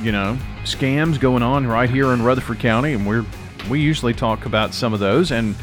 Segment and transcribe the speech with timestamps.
[0.00, 3.26] you know, scams going on right here in Rutherford County, and we're
[3.68, 5.54] we usually talk about some of those, and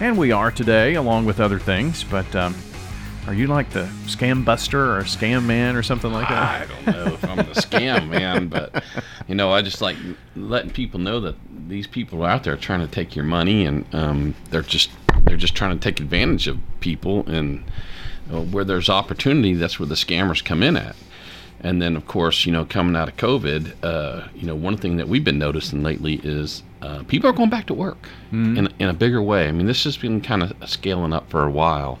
[0.00, 2.04] and we are today, along with other things.
[2.04, 2.54] But um,
[3.26, 6.62] are you like the scam buster or scam man or something like that?
[6.62, 8.84] I don't know if I'm the scam man, but
[9.26, 9.96] you know, I just like
[10.34, 11.36] letting people know that
[11.68, 14.90] these people are out there trying to take your money, and um, they're just
[15.24, 17.64] they're just trying to take advantage of people, and
[18.32, 20.96] uh, where there's opportunity, that's where the scammers come in at.
[21.60, 24.98] And then, of course, you know, coming out of COVID, uh, you know, one thing
[24.98, 28.56] that we've been noticing lately is uh, people are going back to work mm.
[28.56, 29.48] in, in a bigger way.
[29.48, 31.98] I mean, this has been kind of scaling up for a while.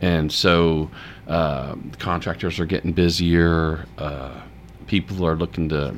[0.00, 0.90] And so
[1.28, 3.84] uh, contractors are getting busier.
[3.98, 4.40] Uh,
[4.86, 5.94] people are looking to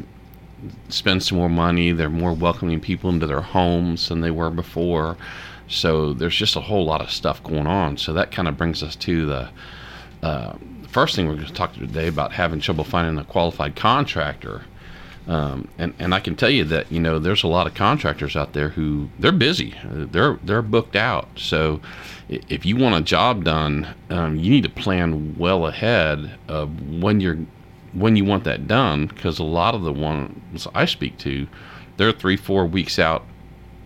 [0.88, 1.92] spend some more money.
[1.92, 5.16] They're more welcoming people into their homes than they were before.
[5.68, 7.96] So there's just a whole lot of stuff going on.
[7.96, 9.50] So that kind of brings us to the
[10.22, 10.54] uh,
[10.88, 14.64] first thing we're going to talk to today about having trouble finding a qualified contractor.
[15.28, 18.36] Um, and and I can tell you that you know there's a lot of contractors
[18.36, 21.28] out there who they're busy, they're they're booked out.
[21.36, 21.80] So
[22.28, 27.20] if you want a job done, um, you need to plan well ahead of when
[27.20, 27.38] you're
[27.92, 31.48] when you want that done because a lot of the ones I speak to,
[31.96, 33.24] they're three four weeks out,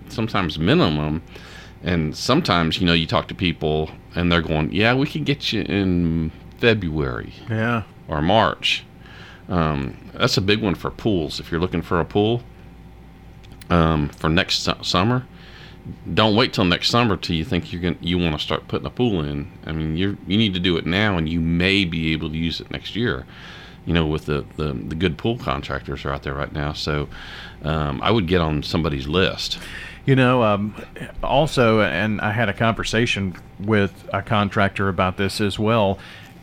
[0.09, 1.23] sometimes minimum.
[1.83, 5.55] And sometimes, you know, you talk to people and they're going, "Yeah, we can get
[5.55, 8.85] you in February, yeah, or March."
[9.51, 11.41] Um, that's a big one for pools.
[11.41, 12.43] If you're looking for a pool
[13.69, 15.27] um, for next su- summer,
[16.15, 18.87] don't wait till next summer till you think you're going you want to start putting
[18.87, 19.51] a pool in.
[19.67, 22.37] I mean, you you need to do it now, and you may be able to
[22.37, 23.27] use it next year.
[23.87, 27.09] You know, with the the, the good pool contractors are out there right now, so
[27.63, 29.59] um, I would get on somebody's list.
[30.07, 30.75] You know, um,
[31.23, 35.99] also, and I had a conversation with a contractor about this as well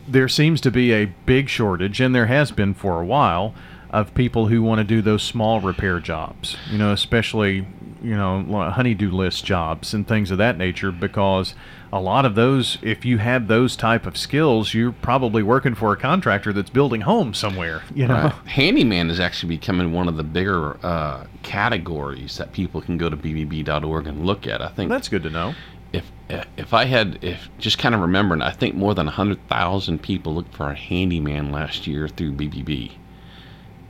[0.08, 3.54] there seems to be a big shortage, and there has been for a while,
[3.90, 6.56] of people who want to do those small repair jobs.
[6.70, 7.66] You know, especially
[8.02, 11.54] you know honeydew list jobs and things of that nature, because
[11.92, 15.92] a lot of those, if you have those type of skills, you're probably working for
[15.92, 17.82] a contractor that's building homes somewhere.
[17.94, 18.32] You know, right.
[18.46, 23.16] handyman is actually becoming one of the bigger uh, categories that people can go to
[23.16, 24.60] bbb.org and look at.
[24.60, 25.54] I think that's good to know
[25.92, 26.10] if
[26.56, 30.34] if I had if just kind of remembering, I think more than hundred thousand people
[30.34, 32.92] looked for a handyman last year through BBB,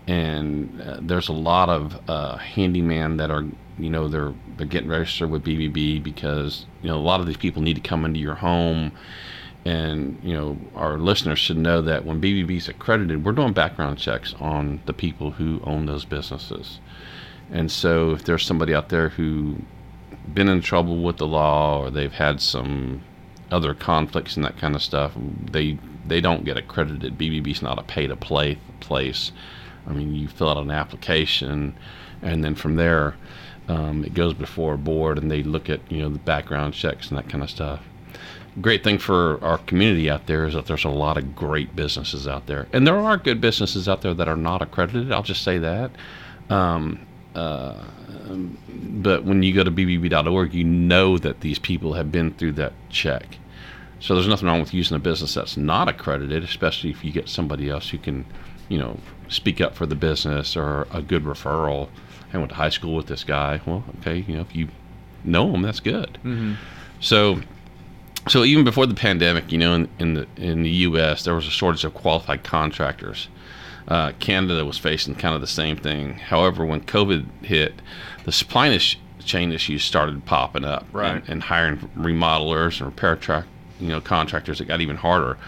[0.07, 3.45] and uh, there's a lot of uh, handyman that are
[3.79, 7.37] you know they're they're getting registered with BBB because you know a lot of these
[7.37, 8.93] people need to come into your home.
[9.65, 13.99] And you know our listeners should know that when BBB is accredited, we're doing background
[13.99, 16.79] checks on the people who own those businesses.
[17.51, 19.57] And so, if there's somebody out there who
[20.35, 23.03] been in trouble with the law or they've had some
[23.51, 25.13] other conflicts and that kind of stuff,
[25.51, 27.19] they they don't get accredited.
[27.19, 29.33] BBB's not a pay to play place.
[29.87, 31.75] I mean, you fill out an application,
[32.23, 33.15] and then from there,
[33.69, 37.09] um, it goes before a board, and they look at you know the background checks
[37.09, 37.81] and that kind of stuff.
[38.61, 42.27] Great thing for our community out there is that there's a lot of great businesses
[42.27, 45.13] out there, and there are good businesses out there that are not accredited.
[45.13, 45.91] I'll just say that.
[46.51, 47.07] Um,
[47.39, 47.75] uh,
[48.29, 52.73] but when you go to bbb.org, you know that these people have been through that
[52.91, 53.39] check.
[54.01, 57.29] So there's nothing wrong with using a business that's not accredited, especially if you get
[57.29, 58.25] somebody else who can,
[58.69, 58.99] you know,
[59.29, 61.89] speak up for the business or a good referral.
[62.33, 63.61] I went to high school with this guy.
[63.67, 64.69] Well, okay, you know, if you
[65.25, 66.19] know him, that's good.
[66.25, 66.55] Mm-hmm.
[67.01, 67.41] So,
[68.29, 71.47] so even before the pandemic, you know, in, in the in the U.S., there was
[71.47, 73.29] a shortage of qualified contractors.
[73.89, 76.15] Uh, Canada was facing kind of the same thing.
[76.15, 77.81] However, when COVID hit,
[78.25, 78.79] the supply
[79.25, 81.17] chain issues started popping up, right?
[81.17, 83.47] And, and hiring remodelers and repair track,
[83.81, 84.61] you know, contractors.
[84.61, 85.39] It got even harder.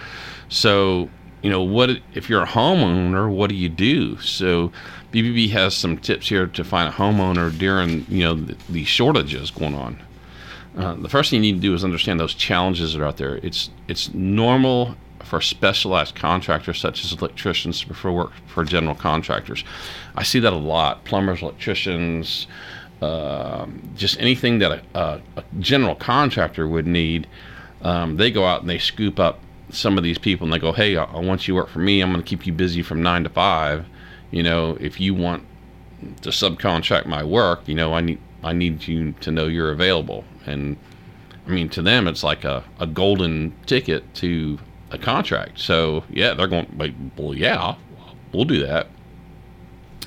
[0.49, 1.11] So,
[1.43, 3.31] you know, what if you're a homeowner?
[3.31, 4.19] What do you do?
[4.19, 4.73] So,
[5.12, 9.50] BBB has some tips here to find a homeowner during you know the, the shortages
[9.50, 10.03] going on.
[10.76, 13.17] Uh, the first thing you need to do is understand those challenges that are out
[13.17, 13.37] there.
[13.43, 19.64] It's it's normal for specialized contractors such as electricians to prefer work for general contractors.
[20.14, 21.05] I see that a lot.
[21.05, 22.46] Plumbers, electricians,
[23.02, 27.26] uh, just anything that a, a, general contractor would need.
[27.82, 29.40] Um, they go out and they scoop up
[29.70, 31.78] some of these people and they go, "Hey, I, I want you to work for
[31.78, 32.02] me.
[32.02, 33.87] I'm going to keep you busy from nine to five.
[34.31, 35.44] You know, if you want
[36.22, 40.25] to subcontract my work, you know, I need I need you to know you're available."
[40.44, 40.76] And
[41.46, 44.58] I mean, to them, it's like a, a golden ticket to
[44.91, 45.61] a contract.
[45.61, 46.75] So yeah, they're going.
[46.77, 47.77] Like, well, yeah,
[48.33, 48.89] we'll do that.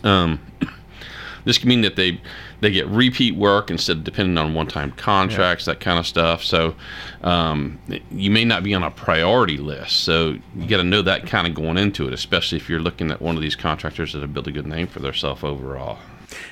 [0.04, 0.40] Um,
[1.46, 2.22] this can mean that they
[2.62, 6.44] they get repeat work instead of depending on one-time contracts, that kind of stuff.
[6.44, 6.76] So
[7.22, 7.78] um,
[8.10, 10.04] you may not be on a priority list.
[10.06, 13.12] So you got to know that kind of going into it, especially if you're looking
[13.12, 16.00] at one of these contractors that have built a good name for themselves overall.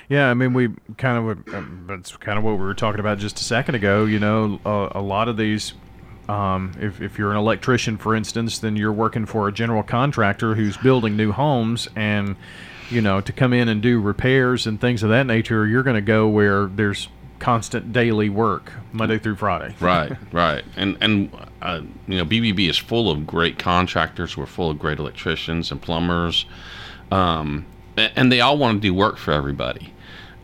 [0.09, 3.17] Yeah, I mean, we kind of um, that's kind of what we were talking about
[3.17, 4.05] just a second ago.
[4.05, 5.73] You know, a, a lot of these.
[6.31, 10.55] Um, if, if you're an electrician, for instance, then you're working for a general contractor
[10.55, 12.37] who's building new homes, and
[12.89, 15.95] you know to come in and do repairs and things of that nature, you're going
[15.95, 19.75] to go where there's constant daily work Monday through Friday.
[19.81, 24.37] right, right, and and uh, you know BBB is full of great contractors.
[24.37, 26.45] We're full of great electricians and plumbers.
[27.11, 27.65] Um,
[27.97, 29.93] and they all want to do work for everybody.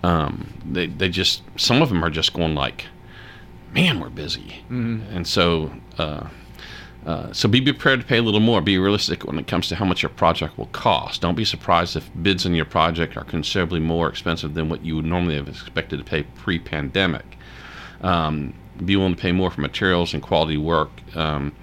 [0.03, 2.87] Um, they they just some of them are just going like,
[3.73, 5.01] man, we're busy, mm-hmm.
[5.15, 6.27] and so uh,
[7.07, 8.59] uh, so be prepared to pay a little more.
[8.59, 11.21] Be realistic when it comes to how much your project will cost.
[11.21, 14.97] Don't be surprised if bids on your project are considerably more expensive than what you
[14.97, 17.37] would normally have expected to pay pre-pandemic.
[18.01, 18.53] Um,
[18.85, 20.89] be willing to pay more for materials and quality work.
[21.15, 21.55] Um,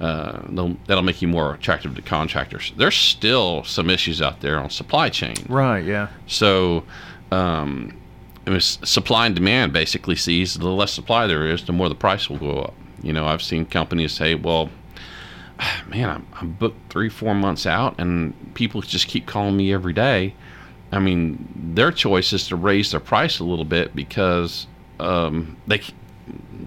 [0.00, 0.40] uh,
[0.86, 2.72] that'll make you more attractive to contractors.
[2.76, 5.36] There's still some issues out there on supply chain.
[5.46, 5.84] Right.
[5.84, 6.08] Yeah.
[6.26, 6.84] So,
[7.30, 7.94] um,
[8.60, 12.38] supply and demand basically sees the less supply there is, the more the price will
[12.38, 12.74] go up.
[13.02, 14.70] You know, I've seen companies say, "Well,
[15.88, 19.92] man, I'm, I'm booked three, four months out, and people just keep calling me every
[19.92, 20.34] day."
[20.92, 24.66] I mean, their choice is to raise their price a little bit because
[25.00, 25.82] um, they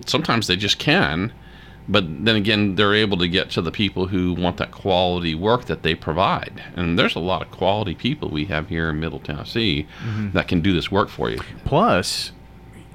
[0.05, 1.31] sometimes they just can
[1.89, 5.65] but then again, they're able to get to the people who want that quality work
[5.65, 6.63] that they provide.
[6.75, 10.31] And there's a lot of quality people we have here in Middle Tennessee mm-hmm.
[10.31, 11.39] that can do this work for you.
[11.65, 12.31] Plus,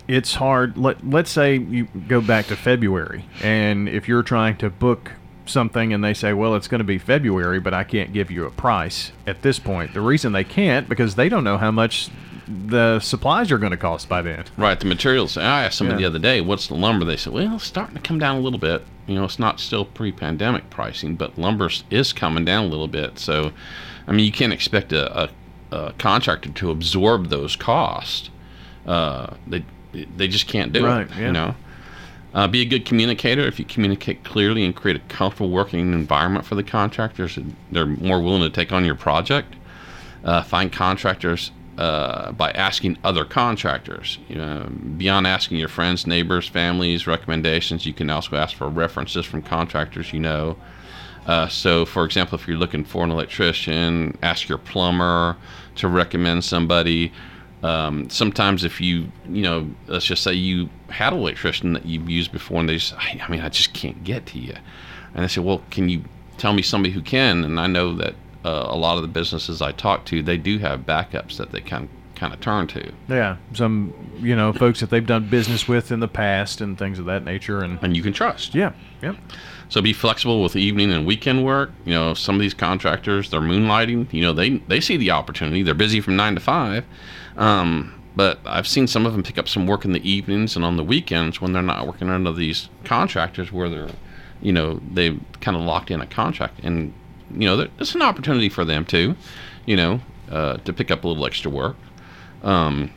[0.06, 0.78] it's hard.
[0.78, 5.12] Let, let's say you go back to February, and if you're trying to book
[5.46, 8.46] something and they say, well, it's going to be February, but I can't give you
[8.46, 9.92] a price at this point.
[9.92, 12.10] The reason they can't because they don't know how much
[12.46, 14.44] the supplies are going to cost by then.
[14.56, 15.36] Right, the materials.
[15.36, 16.08] I asked somebody yeah.
[16.08, 18.40] the other day, "What's the lumber?" They said, "Well, it's starting to come down a
[18.40, 18.82] little bit.
[19.06, 23.18] You know, it's not still pre-pandemic pricing, but lumber is coming down a little bit.
[23.18, 23.52] So,
[24.06, 25.30] I mean, you can't expect a, a,
[25.70, 28.30] a contractor to absorb those costs.
[28.86, 31.16] Uh, they they just can't do right, it.
[31.16, 31.26] Yeah.
[31.26, 31.54] You know."
[32.34, 33.42] Uh, be a good communicator.
[33.42, 37.38] If you communicate clearly and create a comfortable working environment for the contractors,
[37.70, 39.54] they're more willing to take on your project.
[40.24, 44.18] Uh, find contractors uh, by asking other contractors.
[44.28, 49.24] You know, beyond asking your friends, neighbors, families, recommendations, you can also ask for references
[49.26, 50.56] from contractors you know.
[51.26, 55.36] Uh, so, for example, if you're looking for an electrician, ask your plumber
[55.76, 57.12] to recommend somebody.
[57.62, 62.10] Um, sometimes, if you, you know, let's just say you had an electrician that you've
[62.10, 64.54] used before, and they just, I mean, I just can't get to you.
[65.14, 66.04] And I said, well, can you
[66.36, 67.42] tell me somebody who can?
[67.42, 70.58] And I know that uh, a lot of the businesses I talk to, they do
[70.58, 72.92] have backups that they can kind of turn to.
[73.08, 76.98] Yeah, some you know folks that they've done business with in the past and things
[76.98, 78.54] of that nature, and and you can trust.
[78.54, 79.16] Yeah, yep.
[79.68, 81.70] So be flexible with evening and weekend work.
[81.84, 84.12] You know, some of these contractors they're moonlighting.
[84.12, 85.62] You know, they they see the opportunity.
[85.62, 86.84] They're busy from nine to five.
[87.36, 90.64] Um, but I've seen some of them pick up some work in the evenings and
[90.64, 93.90] on the weekends when they're not working under these contractors where they're,
[94.40, 96.94] you know, they've kind of locked in a contract and
[97.30, 99.16] you know, it's an opportunity for them too,
[99.66, 100.00] you know,
[100.30, 101.76] uh, to pick up a little extra work.
[102.42, 102.90] Um,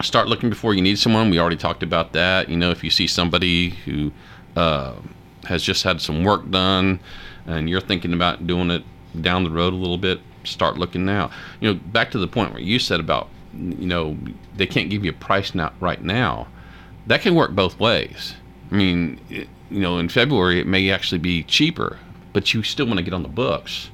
[0.00, 1.30] start looking before you need someone.
[1.30, 2.48] We already talked about that.
[2.48, 4.12] You know, if you see somebody who
[4.56, 4.94] uh,
[5.44, 7.00] has just had some work done
[7.46, 8.84] and you're thinking about doing it
[9.20, 11.30] down the road a little bit, start looking now.
[11.60, 14.16] You know, back to the point where you said about, you know,
[14.56, 16.48] they can't give you a price now right now.
[17.06, 18.34] That can work both ways.
[18.70, 21.98] I mean, it, you know, in February it may actually be cheaper
[22.32, 23.90] but you still want to get on the books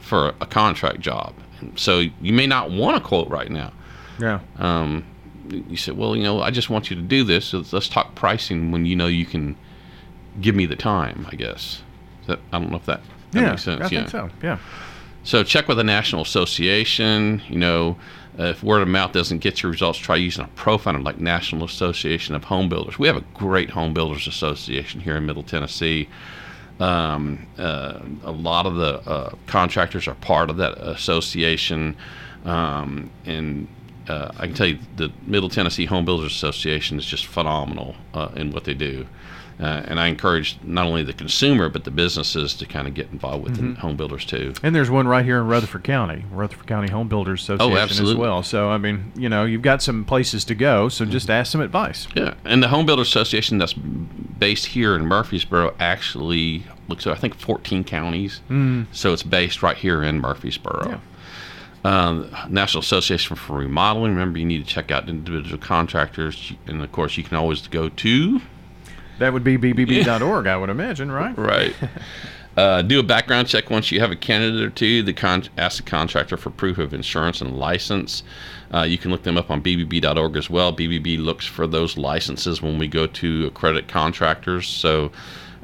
[0.00, 1.34] for a contract job.
[1.76, 3.72] So you may not want a quote right now.
[4.18, 4.40] Yeah.
[4.58, 5.04] Um,
[5.48, 7.46] you said, well, you know, I just want you to do this.
[7.46, 9.56] So let's talk pricing when you know you can
[10.40, 11.26] give me the time.
[11.30, 11.82] I guess.
[12.26, 13.00] That, I don't know if that,
[13.32, 13.80] that yeah, makes sense.
[13.80, 13.88] I yeah.
[13.88, 14.30] think so.
[14.42, 14.58] Yeah.
[15.22, 17.42] So check with the national association.
[17.48, 17.96] You know,
[18.38, 21.64] uh, if word of mouth doesn't get your results, try using a profiler like National
[21.64, 22.98] Association of Home Builders.
[22.98, 26.08] We have a great home builders association here in Middle Tennessee.
[26.80, 31.96] Um, uh, a lot of the uh, contractors are part of that association,
[32.44, 33.68] um, and
[34.08, 38.28] uh, I can tell you the Middle Tennessee Home Builders Association is just phenomenal uh,
[38.34, 39.06] in what they do.
[39.60, 43.10] Uh, and I encourage not only the consumer but the businesses to kind of get
[43.12, 43.74] involved with Mm-hmm.
[43.74, 44.54] the home builders too.
[44.62, 48.22] And there's one right here in Rutherford County, Rutherford County Home Builders Association as absolutely.
[48.22, 48.42] well.
[48.42, 50.88] So I mean, you know, you've got some places to go.
[50.88, 52.08] So just ask some advice.
[52.14, 53.74] Yeah, and the Home Builders Association that's
[54.40, 58.86] based here in Murfreesboro actually looks at I think 14 counties, mm.
[58.90, 60.88] so it's based right here in Murfreesboro.
[60.88, 61.00] Yeah.
[61.82, 64.12] Um, National Association for Remodeling.
[64.12, 67.88] Remember, you need to check out individual contractors, and of course, you can always go
[67.88, 68.40] to
[69.18, 71.36] That would be bbb.org, I would imagine, right?
[71.38, 71.74] right.
[72.56, 75.02] Uh, do a background check once you have a candidate or two.
[75.02, 78.22] The con- ask the contractor for proof of insurance and license.
[78.72, 80.72] Uh, you can look them up on bbb.org as well.
[80.72, 84.68] BBB looks for those licenses when we go to accredit contractors.
[84.68, 85.12] So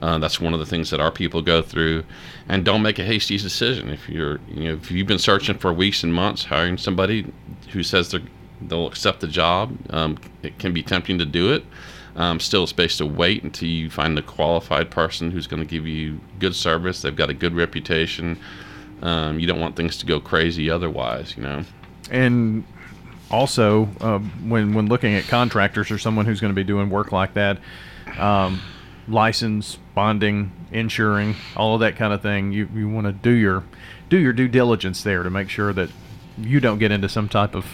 [0.01, 2.05] uh, that's one of the things that our people go through.
[2.49, 3.89] And don't make a hasty decision.
[3.89, 7.33] If you're, you know, if you've been searching for weeks and months, hiring somebody
[7.73, 8.23] who says they're,
[8.61, 11.65] they'll accept the job, um, it can be tempting to do it.
[12.17, 15.69] Um, still, it's best to wait until you find the qualified person who's going to
[15.69, 17.03] give you good service.
[17.03, 18.39] They've got a good reputation.
[19.03, 21.65] Um, you don't want things to go crazy otherwise, you know.
[22.11, 22.65] And
[23.31, 27.13] also, uh, when when looking at contractors or someone who's going to be doing work
[27.13, 27.59] like that,
[28.19, 28.63] um,
[29.09, 33.65] license, bonding, insuring, all of that kind of thing, you, you want to do your
[34.09, 35.91] do your due diligence there to make sure that
[36.39, 37.67] you don't get into some type of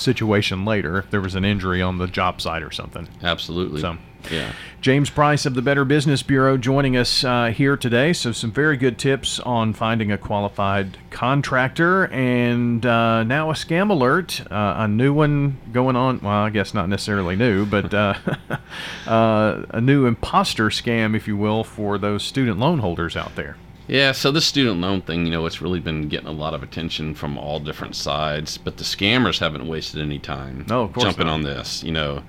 [0.00, 3.08] situation later if there was an injury on the job site or something.
[3.22, 3.80] Absolutely.
[3.80, 3.96] So-
[4.30, 4.52] yeah.
[4.80, 8.12] James Price of the Better Business Bureau joining us uh, here today.
[8.12, 12.04] So, some very good tips on finding a qualified contractor.
[12.06, 16.20] And uh, now a scam alert, uh, a new one going on.
[16.20, 18.14] Well, I guess not necessarily new, but uh,
[19.06, 23.56] uh, a new imposter scam, if you will, for those student loan holders out there.
[23.86, 26.62] Yeah, so this student loan thing, you know, it's really been getting a lot of
[26.62, 31.04] attention from all different sides, but the scammers haven't wasted any time No, of course
[31.04, 31.34] jumping not.
[31.34, 31.82] on this.
[31.84, 32.22] You know,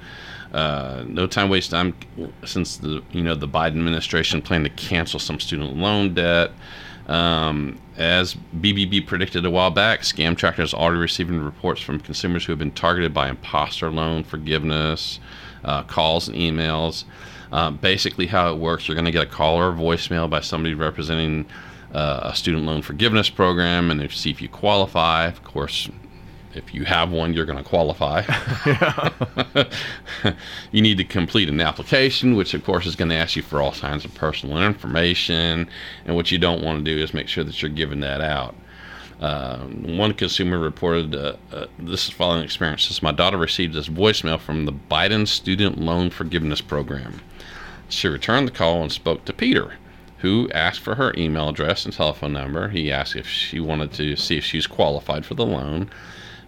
[0.54, 1.76] uh, no time wasted.
[1.76, 1.94] I'm
[2.44, 6.52] since the you know the Biden administration planned to cancel some student loan debt.
[7.08, 12.46] Um, as BBB predicted a while back, scam trackers are already receiving reports from consumers
[12.46, 15.20] who have been targeted by imposter loan forgiveness,
[15.64, 17.06] uh, calls and emails.
[17.56, 20.42] Uh, basically, how it works, you're going to get a call or a voicemail by
[20.42, 21.46] somebody representing
[21.94, 25.28] uh, a student loan forgiveness program, and see if you qualify.
[25.28, 25.88] Of course,
[26.54, 28.24] if you have one, you're going to qualify.
[30.74, 33.62] you need to complete an application, which of course is going to ask you for
[33.62, 35.70] all kinds of personal information.
[36.04, 38.54] And what you don't want to do is make sure that you're giving that out.
[39.22, 42.84] Um, one consumer reported uh, uh, this is following experience.
[42.84, 47.22] Says my daughter received this voicemail from the Biden Student Loan Forgiveness Program.
[47.89, 49.75] She returned the call and spoke to Peter,
[50.20, 52.70] who asked for her email address and telephone number.
[52.70, 55.89] He asked if she wanted to see if she's qualified for the loan.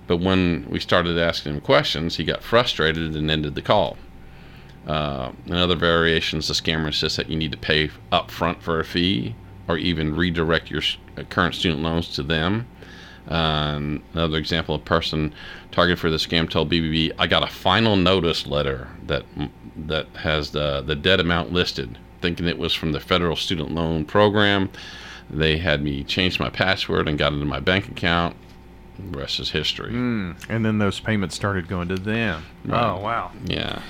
[0.08, 3.98] But when we started asking him questions, he got frustrated and ended the call.
[4.88, 8.80] Uh, in other variations, the scammer insists that you need to pay up front for
[8.80, 9.36] a fee
[9.68, 10.82] or even redirect your
[11.18, 12.66] uh, current student loans to them.
[13.28, 15.34] Uh, another example, a person
[15.72, 19.24] targeted for the scam told BBB, "I got a final notice letter that
[19.88, 24.06] that has the the debt amount listed, thinking it was from the federal student loan
[24.06, 24.70] program.
[25.30, 28.36] They had me change my password and got into my bank account.
[28.98, 32.44] The rest is history." And then those payments started going to them.
[32.70, 33.32] Oh, wow.
[33.46, 33.82] Yeah.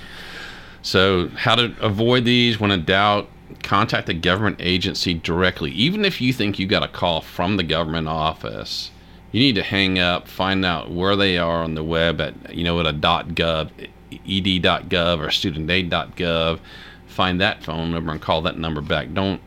[0.81, 3.29] So, how to avoid these when in doubt,
[3.63, 5.71] contact the government agency directly.
[5.71, 8.91] Even if you think you got a call from the government office,
[9.31, 12.63] you need to hang up, find out where they are on the web at, you
[12.63, 13.71] know, at a .gov,
[14.11, 16.59] ed.gov or studentaid.gov.
[17.07, 19.13] Find that phone number and call that number back.
[19.13, 19.41] Don't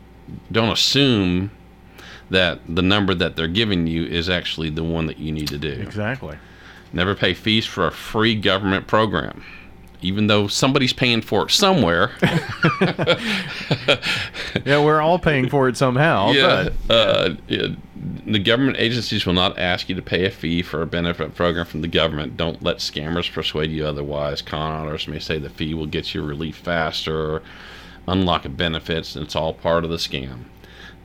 [0.51, 1.51] don't assume
[2.29, 5.57] that the number that they're giving you is actually the one that you need to
[5.57, 5.73] do.
[5.73, 6.37] Exactly.
[6.93, 9.43] Never pay fees for a free government program.
[10.01, 12.11] Even though somebody's paying for it somewhere.
[14.65, 16.31] Yeah, we're all paying for it somehow.
[16.31, 17.67] yeah, But uh, yeah,
[18.25, 21.65] the government agencies will not ask you to pay a fee for a benefit program
[21.65, 22.37] from the government.
[22.37, 24.41] Don't let scammers persuade you otherwise.
[24.41, 27.41] Con artists may say the fee will get you relief faster,
[28.07, 30.45] unlock benefits, and it's all part of the scam.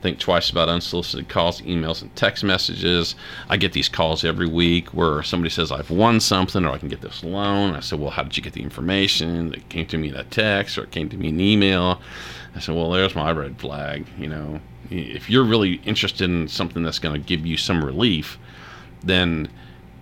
[0.01, 3.15] Think twice about unsolicited calls, emails, and text messages.
[3.49, 6.87] I get these calls every week where somebody says I've won something or I can
[6.87, 7.75] get this loan.
[7.75, 9.53] I said, Well, how did you get the information?
[9.55, 11.99] It came to me in a text or it came to me in email.
[12.55, 14.05] I said, Well, there's my red flag.
[14.19, 14.59] You know,
[14.91, 18.37] if you're really interested in something that's going to give you some relief,
[19.03, 19.49] then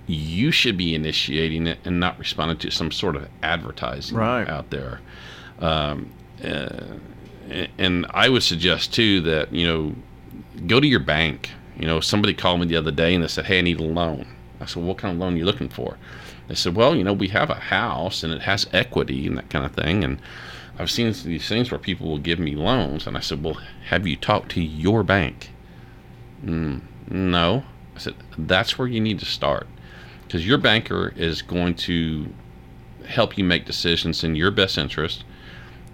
[0.07, 4.47] you should be initiating it and not responding to some sort of advertising Right.
[4.47, 4.99] out there.
[5.59, 6.11] Um,
[6.43, 6.97] uh,
[7.77, 9.95] and I would suggest too that you know
[10.67, 11.51] go to your bank.
[11.77, 13.83] You know, somebody called me the other day and they said, "Hey, I need a
[13.83, 14.27] loan."
[14.59, 15.97] I said, "What kind of loan are you looking for?"
[16.47, 19.49] They said, "Well, you know, we have a house and it has equity and that
[19.49, 20.19] kind of thing." And
[20.77, 24.05] I've seen these things where people will give me loans, and I said, well, have
[24.05, 25.51] you talked to your bank?
[26.43, 27.63] Mm, no.
[27.95, 29.67] I said, that's where you need to start
[30.23, 32.27] because your banker is going to
[33.07, 35.23] help you make decisions in your best interest.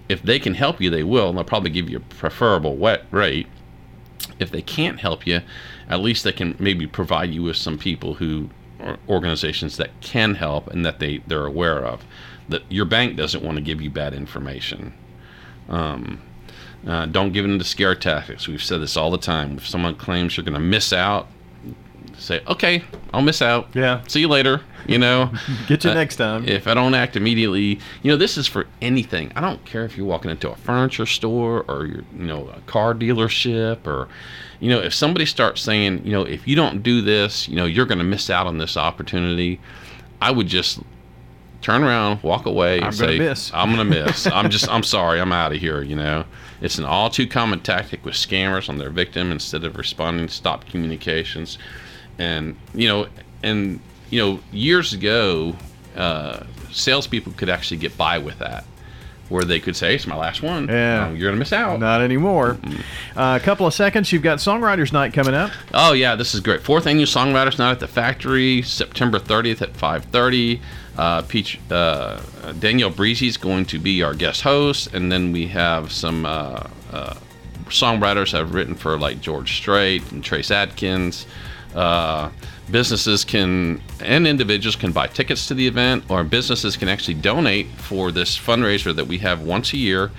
[0.10, 3.06] If they can help you, they will, and they'll probably give you a preferable wet
[3.12, 3.48] rate.
[4.40, 5.42] If they can't help you,
[5.90, 8.50] at least they can maybe provide you with some people who
[9.08, 12.04] organizations that can help and that they they're aware of.
[12.50, 14.94] That your bank doesn't want to give you bad information.
[15.70, 16.22] Um,
[16.86, 18.48] uh, don't give in to scare tactics.
[18.48, 19.58] We've said this all the time.
[19.58, 21.28] If someone claims you're going to miss out,
[22.18, 23.70] say, okay, I'll miss out.
[23.74, 24.02] Yeah.
[24.08, 24.62] See you later.
[24.88, 25.32] You know,
[25.68, 26.48] get you uh, next time.
[26.48, 29.32] If I don't act immediately, you know, this is for anything.
[29.36, 32.62] I don't care if you're walking into a furniture store or you're, you know, a
[32.62, 34.08] car dealership or,
[34.60, 37.66] you know, if somebody starts saying, you know, if you don't do this, you know,
[37.66, 39.60] you're going to miss out on this opportunity.
[40.20, 40.80] I would just
[41.62, 43.54] turn around, walk away, and I'm say, gonna miss.
[43.54, 44.28] "I'm gonna miss.
[44.34, 46.26] I'm just, I'm sorry, I'm out of here." You know,
[46.60, 50.34] it's an all too common tactic with scammers on their victim instead of responding to
[50.34, 51.58] stop communications,
[52.18, 53.08] and you know,
[53.44, 55.56] and you know, years ago,
[55.96, 58.66] uh, salespeople could actually get by with that.
[59.30, 60.68] Where they could say, "It's my last one.
[60.68, 61.08] Yeah.
[61.08, 62.58] Oh, you're gonna miss out." Not anymore.
[63.16, 64.12] Uh, a couple of seconds.
[64.12, 65.52] You've got Songwriters Night coming up.
[65.74, 66.62] Oh yeah, this is great.
[66.62, 70.60] Fourth annual Songwriters Night at the Factory, September 30th at 5:30.
[70.98, 72.20] Uh, Peach uh,
[72.60, 76.64] Danielle Breezy is going to be our guest host, and then we have some uh,
[76.92, 77.14] uh,
[77.70, 81.26] songwriters have written for like George Strait and Trace Adkins.
[81.76, 82.30] Uh,
[82.70, 87.68] businesses can and individuals can buy tickets to the event, or businesses can actually donate
[87.78, 90.12] for this fundraiser that we have once a year,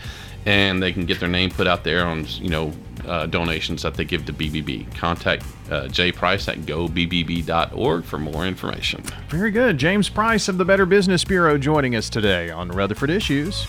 [0.46, 2.72] and they can get their name put out there on you know
[3.06, 4.94] uh, donations that they give to BBB.
[4.94, 9.02] Contact uh, Jay Price at gobbb.org for more information.
[9.28, 9.78] Very good.
[9.78, 13.66] James Price of the Better Business Bureau joining us today on Rutherford Issues.